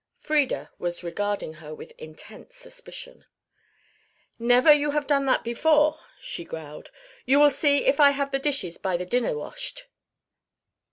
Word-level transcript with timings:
Frieda 0.17 0.71
was 0.79 1.03
regarding 1.03 1.53
her 1.61 1.75
with 1.75 1.91
intense 1.99 2.55
suspicion. 2.55 3.23
"Never 4.39 4.73
you 4.73 4.89
have 4.89 5.05
done 5.05 5.27
that 5.27 5.43
before," 5.43 5.99
she 6.19 6.43
growled. 6.43 6.89
"You 7.27 7.39
will 7.39 7.51
see 7.51 7.85
if 7.85 7.99
I 7.99 8.09
have 8.09 8.31
the 8.31 8.39
dishes 8.39 8.79
by 8.79 8.97
the 8.97 9.05
dinner 9.05 9.37
washed." 9.37 9.85